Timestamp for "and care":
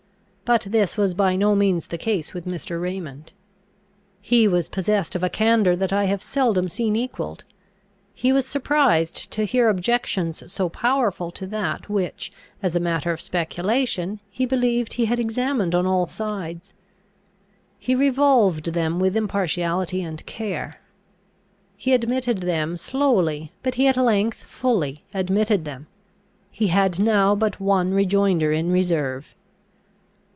20.03-20.81